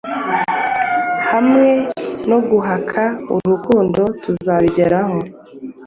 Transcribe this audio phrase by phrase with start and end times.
[1.31, 1.71] hamwe
[2.29, 3.03] no guhaka
[3.35, 5.17] urukundoTuzabigeraho